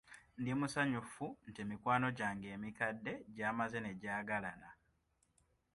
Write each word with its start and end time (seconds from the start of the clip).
Ndi 0.39 0.51
musanyufu 0.59 1.25
nti 1.49 1.61
mikwano 1.69 2.07
gyange 2.17 2.47
emikadde 2.55 3.13
gyamaze 3.35 3.77
ne 3.81 3.91
gyagalana. 4.01 4.69